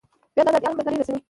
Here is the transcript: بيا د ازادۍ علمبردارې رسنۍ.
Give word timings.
بيا 0.35 0.43
د 0.45 0.47
ازادۍ 0.49 0.67
علمبردارې 0.67 0.97
رسنۍ. 1.01 1.19